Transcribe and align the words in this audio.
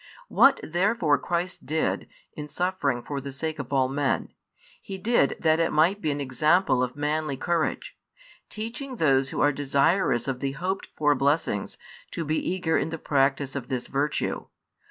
What 0.29 0.59
therefore 0.63 1.19
Christ 1.19 1.67
did, 1.67 2.07
in 2.33 2.47
suffering 2.47 3.03
for 3.03 3.21
the 3.21 3.31
sake 3.31 3.59
of 3.59 3.71
all 3.71 3.87
men, 3.87 4.33
He 4.81 4.97
did 4.97 5.37
that 5.39 5.59
it 5.59 5.71
might 5.71 6.01
be 6.01 6.09
an 6.09 6.19
example 6.19 6.81
of 6.81 6.95
manly 6.95 7.37
courage; 7.37 7.99
teaching 8.49 8.95
those 8.95 9.29
who 9.29 9.41
are 9.41 9.51
desirous 9.51 10.27
of 10.27 10.39
the 10.39 10.53
hoped 10.53 10.87
for 10.97 11.13
blessings 11.13 11.77
to 12.13 12.25
be 12.25 12.39
eager 12.39 12.79
in 12.79 12.89
the 12.89 12.97
practice 12.97 13.55
of 13.55 13.67
this 13.67 13.85
virtue. 13.85 14.47